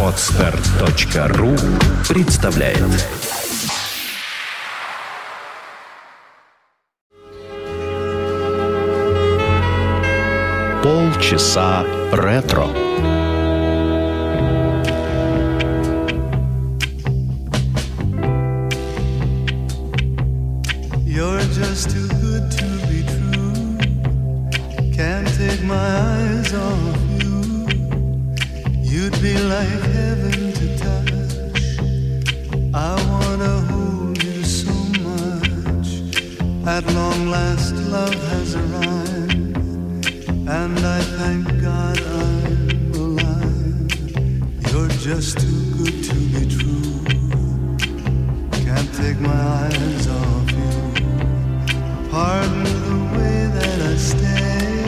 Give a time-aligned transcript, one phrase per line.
[0.00, 1.56] Отстар.ру
[2.08, 2.78] представляет
[10.84, 12.68] Полчаса ретро.
[21.04, 23.78] You're just too good to be true.
[24.92, 26.93] Can't take my eyes off
[29.24, 29.38] you.
[29.38, 31.12] Like heaven to touch.
[32.74, 34.72] I wanna hold you so
[35.08, 35.88] much.
[36.66, 39.56] At long last, love has arrived,
[40.48, 43.92] and I thank God I'm alive.
[44.70, 47.04] You're just too good to be true.
[48.66, 50.76] Can't take my eyes off you.
[52.10, 54.84] Pardon the way that I stay.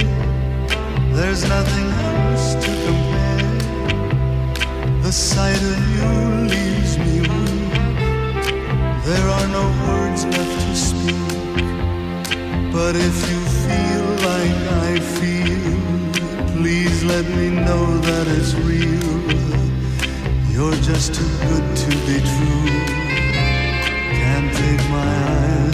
[1.14, 1.86] There's nothing
[5.16, 6.08] sight of you
[6.52, 7.72] leaves me weak.
[9.08, 11.56] There are no words left to speak.
[12.70, 15.80] But if you feel like I feel,
[16.52, 19.16] please let me know that it's real.
[20.52, 22.76] You're just too good to be true.
[24.20, 25.65] Can't take my eyes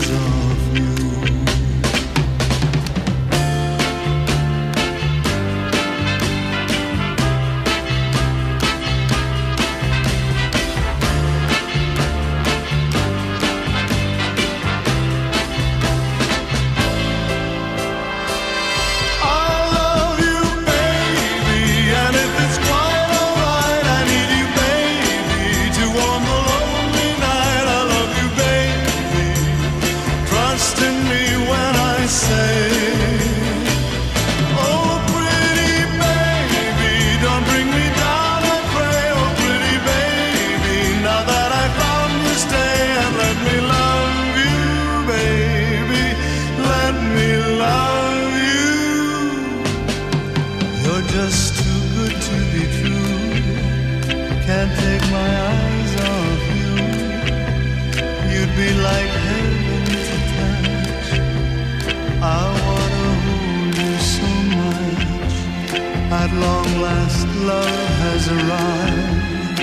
[68.33, 69.61] arrived,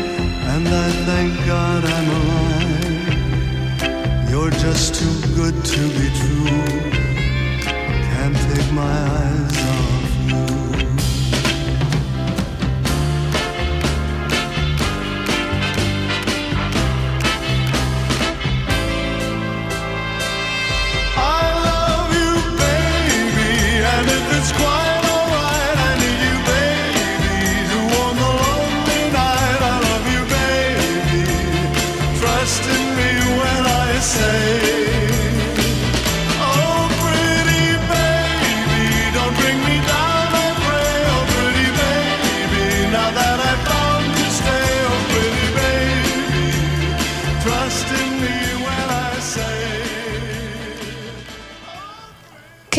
[0.54, 3.20] and I thank God I'm alive.
[4.30, 6.62] You're just too good to be true.
[8.14, 9.49] Can't take my eyes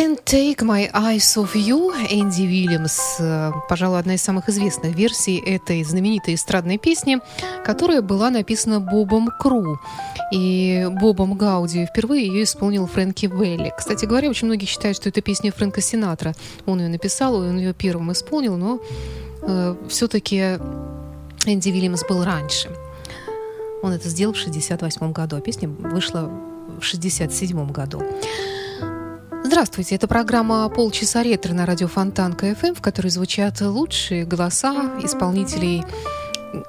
[0.01, 3.17] Can't Take My Eyes Off You Энди Уильямс.
[3.19, 7.19] Э, Пожалуй, одна из самых известных версий этой знаменитой эстрадной песни,
[7.67, 9.79] которая была написана Бобом Кру
[10.33, 11.85] и Бобом Гауди.
[11.85, 13.75] Впервые ее исполнил Фрэнки Велли.
[13.77, 16.35] Кстати говоря, очень многие считают, что это песня Фрэнка Синатра.
[16.65, 18.81] Он ее написал, он ее первым исполнил, но
[19.43, 20.57] э, все-таки
[21.45, 22.71] Энди Уильямс был раньше.
[23.83, 26.31] Он это сделал в 68 году, а песня вышла
[26.81, 28.03] в 67 году.
[29.53, 35.83] Здравствуйте, это программа «Полчаса ретро» на радио Фонтан КФМ, в которой звучат лучшие голоса исполнителей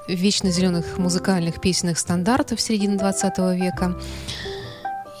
[0.08, 3.96] вечно зеленых музыкальных песенных стандартов середины 20 века.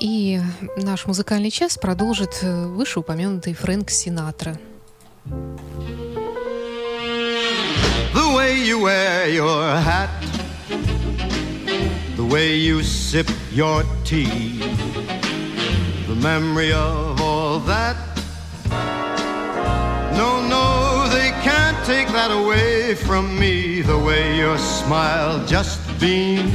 [0.00, 0.40] И
[0.76, 4.58] наш музыкальный час продолжит э, вышеупомянутый Фрэнк Синатра.
[8.12, 10.10] The way you wear your hat,
[12.16, 14.58] the way you sip your tea,
[16.08, 17.31] the memory of all
[17.66, 17.96] that.
[20.16, 23.82] No, no, they can't take that away from me.
[23.82, 26.52] The way your smile just beams,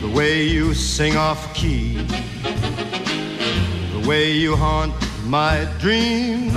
[0.00, 2.04] the way you sing off key,
[3.92, 4.94] the way you haunt
[5.24, 6.52] my dreams.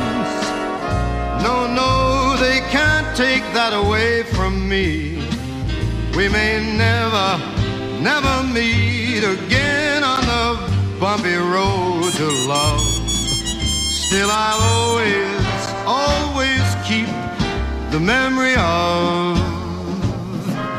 [1.43, 5.17] No, no, they can't take that away from me.
[6.15, 7.37] We may never,
[8.01, 12.94] never meet again on the bumpy road to love.
[14.07, 17.07] Still, I'll always, always keep
[17.89, 19.35] the memory of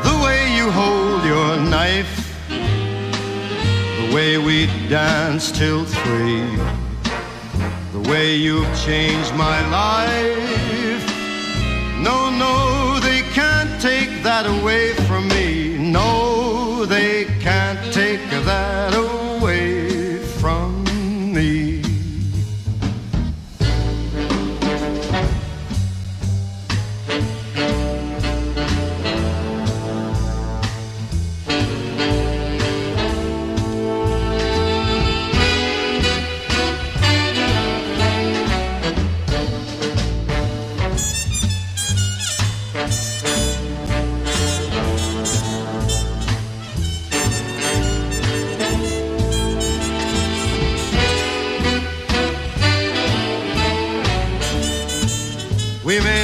[0.05, 2.15] the way you hold your knife,
[2.47, 6.55] the way we dance till three,
[7.91, 11.05] the way you've changed my life.
[11.99, 15.77] No, no, they can't take that away from me.
[15.77, 19.06] No, they can't take that away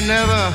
[0.08, 0.54] never,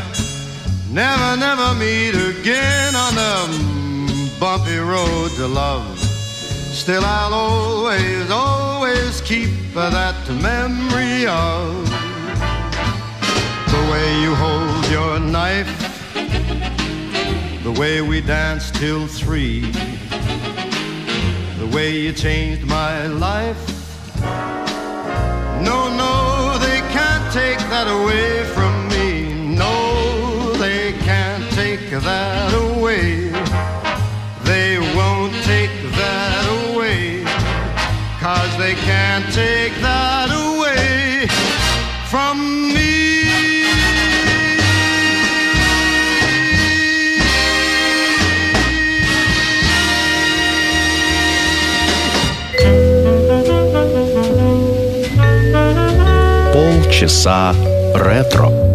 [0.90, 5.98] never, never meet again on the bumpy road to love.
[5.98, 11.88] Still, I'll always, always keep that memory of
[13.70, 15.72] the way you hold your knife,
[17.62, 19.60] the way we danced till three,
[21.58, 23.62] the way you changed my life.
[25.62, 28.44] No, no, they can't take that away
[56.98, 57.54] часа
[57.94, 58.67] ретро.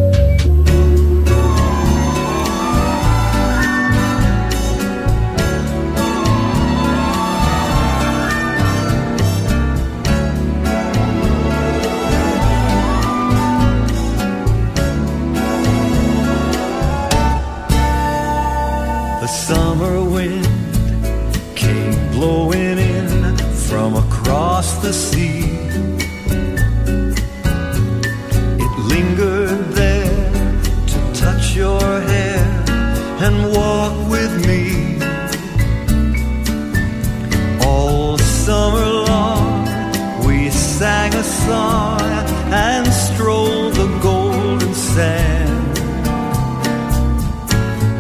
[41.50, 45.76] And stroll the golden sand.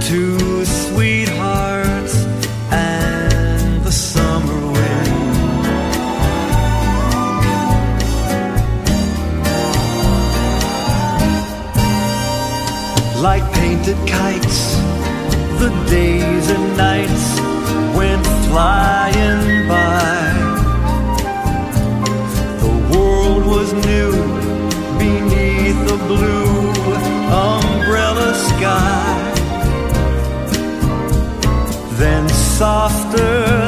[0.02, 2.16] Two sweethearts
[2.72, 5.12] and the summer wind.
[13.22, 14.76] Like painted kites,
[15.60, 17.40] the days and nights
[17.98, 19.53] went flying
[32.94, 33.63] softer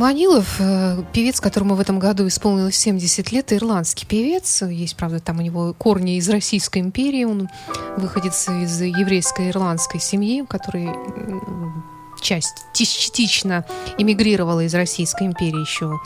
[0.00, 4.62] Манилов, э, певец, которому в этом году исполнилось 70 лет, ирландский певец.
[4.62, 7.24] Есть, правда, там у него корни из Российской империи.
[7.24, 7.50] Он
[7.98, 10.88] выходец из еврейской ирландской семьи, который
[12.22, 13.66] часть частично
[13.98, 16.00] эмигрировала из Российской империи еще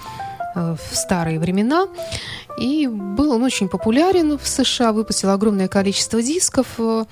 [0.56, 1.86] в старые времена.
[2.58, 7.06] И был он очень популярен в США, выпустил огромное количество дисков, но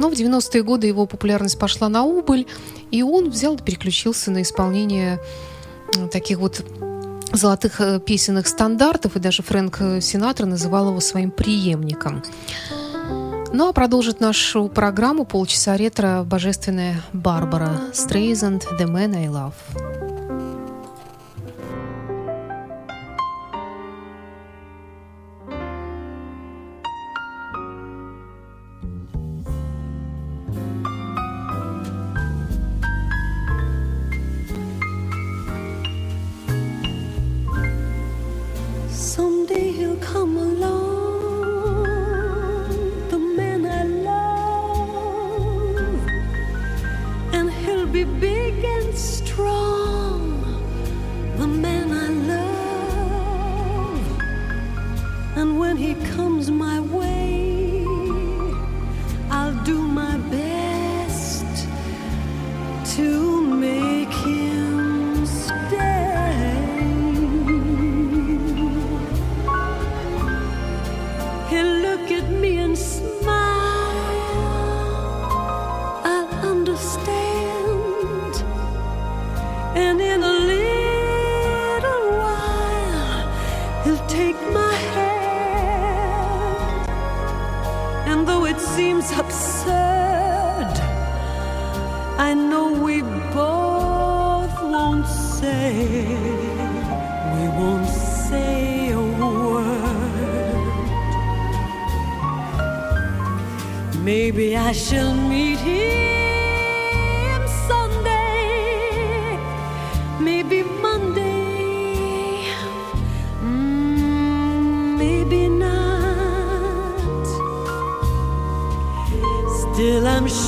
[0.00, 2.48] в 90-е годы его популярность пошла на убыль,
[2.90, 5.20] и он взял и переключился на исполнение
[6.10, 6.64] таких вот
[7.32, 12.22] золотых песенных стандартов, и даже Фрэнк Синатра называл его своим преемником.
[13.52, 20.03] Ну а продолжит нашу программу полчаса ретро божественная Барбара Стрейзанд «The Man I Love».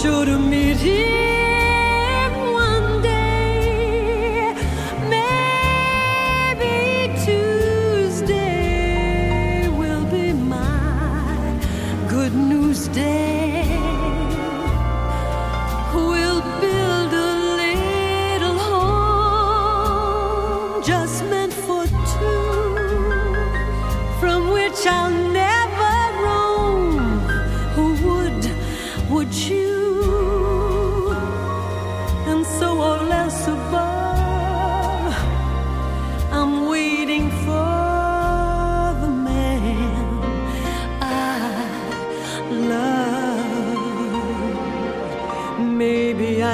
[0.06, 1.25] Uçurum bir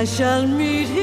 [0.02, 1.01] I shall meet him.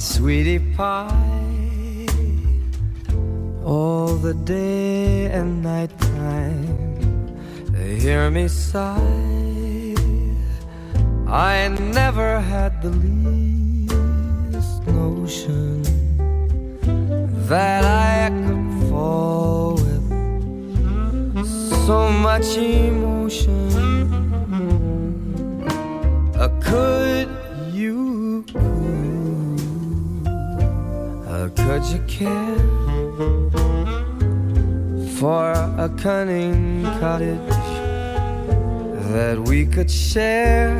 [0.00, 2.06] Sweetie pie
[3.62, 6.96] all the day and night time.
[7.72, 9.94] They Hear me sigh.
[11.28, 15.82] I never had the least notion
[17.48, 21.46] that I could fall with
[21.86, 23.68] so much emotion.
[26.34, 27.29] Uh, could
[31.70, 32.56] could you care
[35.18, 37.38] for a cunning cottage
[39.12, 40.74] that we could share.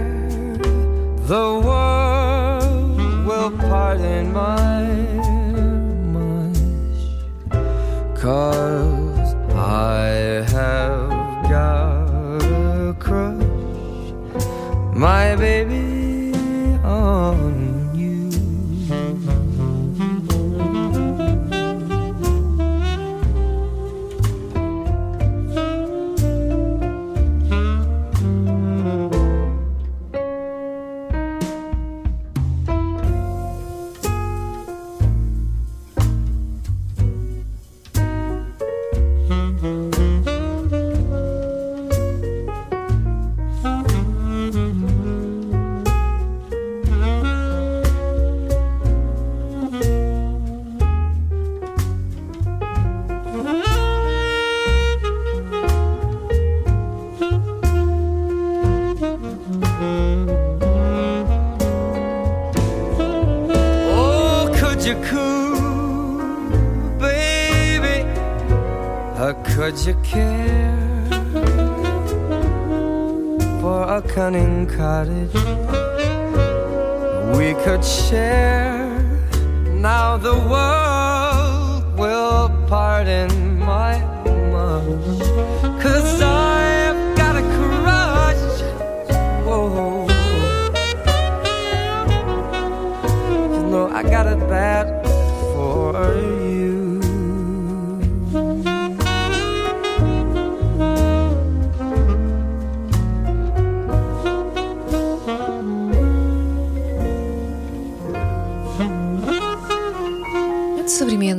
[1.28, 4.82] The world will pardon my
[6.12, 6.60] mush,
[8.20, 9.09] cause
[64.90, 66.18] you coo,
[66.98, 67.98] baby?
[69.22, 71.06] Or could you care
[73.60, 75.34] for a cunning cottage
[77.36, 78.88] we could share?
[79.90, 83.94] Now the world will pardon my
[84.50, 85.20] much,
[85.82, 86.59] cause I've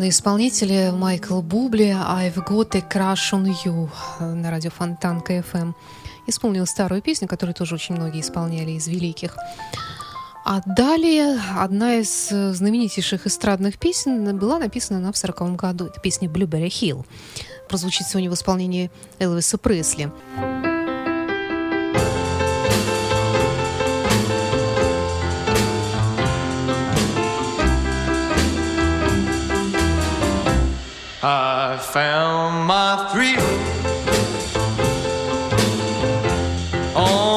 [0.02, 3.88] современные исполнители Майкл Бубли «I've got a crush on you»
[4.20, 5.74] на радио Фонтанка FM.
[6.26, 9.38] Исполнил старую песню, которую тоже очень многие исполняли из великих.
[10.44, 15.86] А далее одна из знаменитейших эстрадных песен была написана она в 40 году.
[15.86, 17.06] Это песня «Blueberry Hill».
[17.70, 20.10] Прозвучит сегодня в исполнении Элвиса Пресли.
[31.94, 33.92] Found my thrill
[36.96, 37.32] on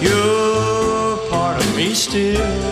[0.00, 2.69] you're part of me still.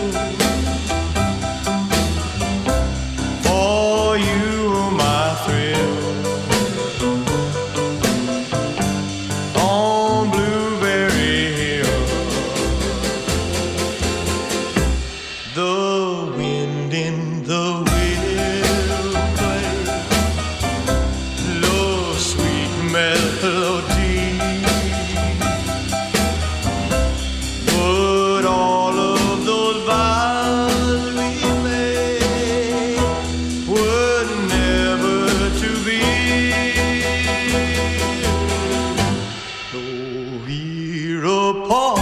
[41.21, 41.98] We're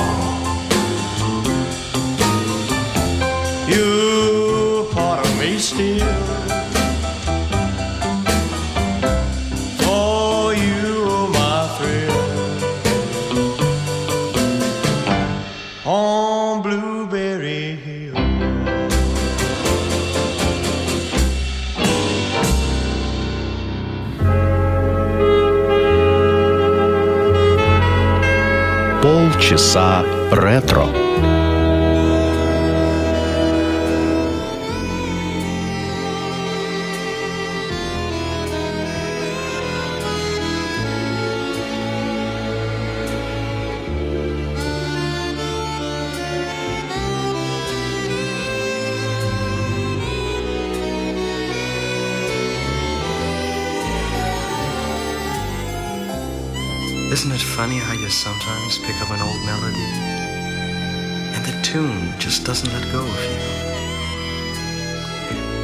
[57.09, 59.89] Isn't it funny how you sometimes pick up an old melody
[61.33, 63.39] and the tune just doesn't let go of you?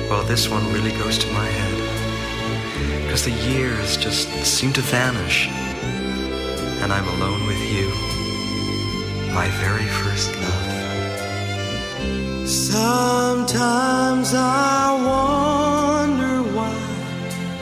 [0.10, 5.50] Well, this one really goes to my head because the years just seem to vanish
[6.82, 7.90] and I'm alone with you,
[9.34, 10.70] my very first love.
[12.48, 14.94] Sometimes I
[16.08, 16.74] wonder why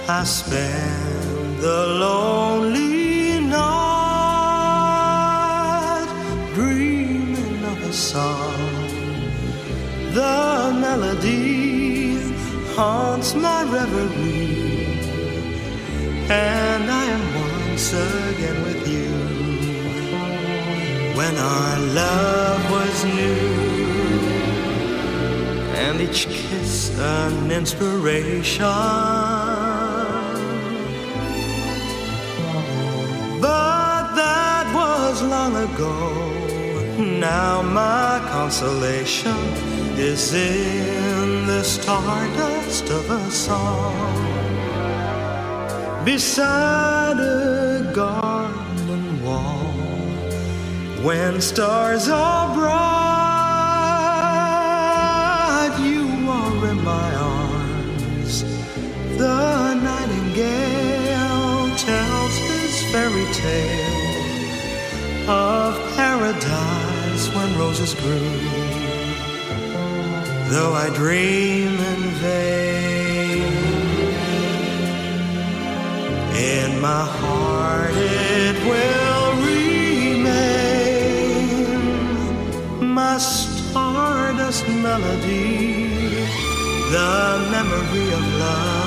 [0.07, 2.80] I spend the lonely
[10.91, 12.17] melody
[12.75, 14.99] haunts my reverie,
[16.29, 19.11] and I am once again with you.
[21.17, 23.51] When our love was new
[25.83, 28.65] and each kiss an inspiration.
[33.45, 35.95] But that was long ago.
[37.29, 44.15] Now my consolation is in the stardust of a song
[46.03, 49.67] beside a garden wall
[51.03, 52.71] when stars are bright,
[55.83, 58.43] you are in my arms.
[59.19, 69.00] The nightingale tells his fairy tale of paradise when roses grew.
[70.51, 73.41] Though I dream in vain,
[76.35, 80.43] in my heart it will remain.
[82.93, 86.25] My stardust melody,
[86.95, 88.80] the memory of love's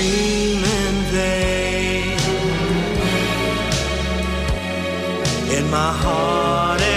[0.00, 2.18] dream in vain,
[5.56, 6.89] in my heart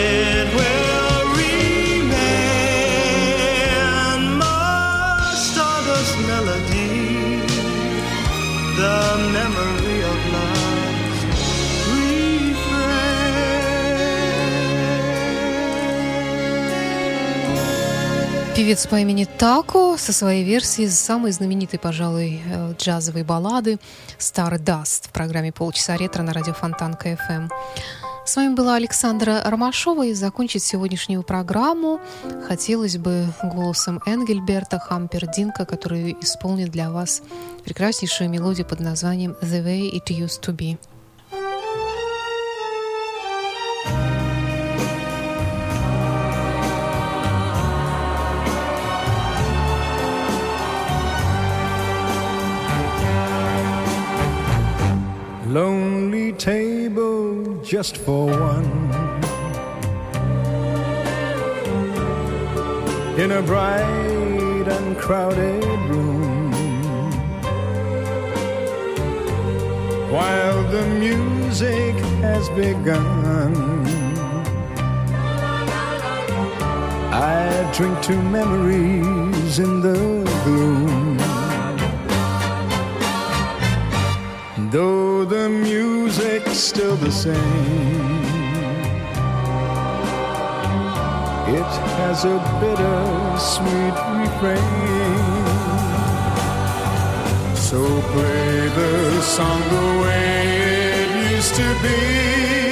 [18.55, 23.79] Певец по имени Тако со своей версией самой знаменитой, пожалуй, э, джазовой баллады
[24.19, 27.47] «Star Dust» в программе «Полчаса ретро» на радио Фонтан КФМ.
[28.25, 31.99] С вами была Александра Ромашова, и закончить сегодняшнюю программу
[32.47, 37.23] хотелось бы голосом Энгельберта Хампердинка, который исполнит для вас
[37.65, 40.77] прекраснейшую мелодию под названием «The Way It Used to Be».
[55.53, 58.71] Lonely table just for one.
[63.19, 66.51] In a bright and crowded room.
[70.11, 73.53] While the music has begun.
[77.13, 79.99] I drink to memories in the
[80.45, 81.02] gloom.
[84.73, 87.35] Though the music's still the same,
[91.59, 94.63] it has a bitter sweet refrain.
[97.55, 102.62] So play the song the way it used to be.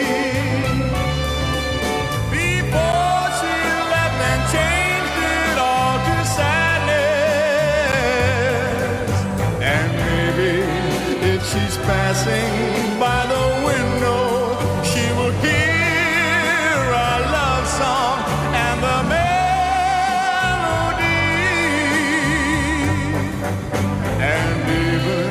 [11.86, 14.24] passing by the window.
[14.84, 18.18] She will hear our love song
[18.66, 19.42] and the melody.
[24.36, 25.28] And even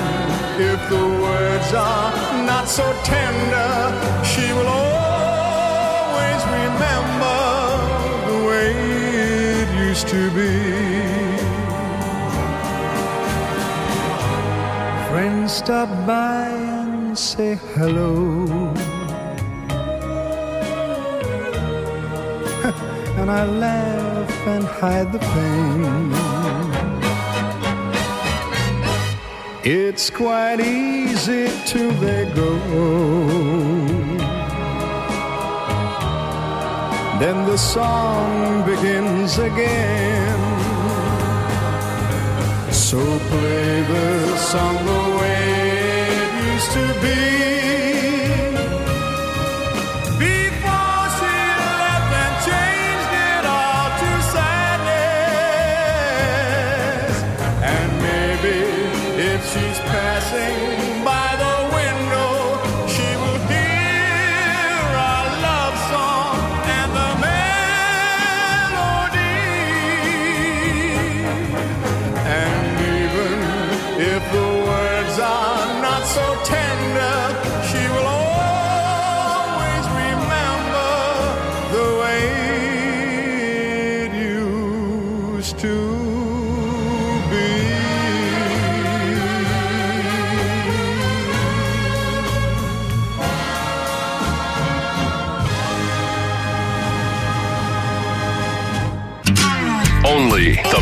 [0.70, 2.10] if the words are
[2.44, 3.72] not so tender,
[4.24, 7.40] she will always remember
[8.28, 8.68] the way
[9.62, 10.79] it used to be.
[15.20, 18.46] Friends stop by and say hello.
[23.18, 26.10] and I laugh and hide the pain.
[29.62, 32.52] It's quite easy till they go.
[37.20, 40.40] Then the song begins again.
[42.72, 45.09] So play the song
[46.72, 47.29] to be.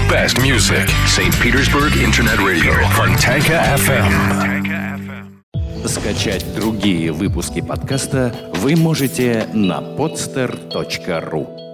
[0.09, 0.89] Best music.
[1.07, 1.35] St.
[1.41, 2.73] Petersburg Internet Radio.
[2.97, 4.09] Fontanka FM.
[5.87, 11.68] Скачать другие выпуски подкаста вы можете на podster.ru